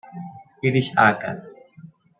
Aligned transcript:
Irish 0.65 0.91
Acad. 1.05 1.37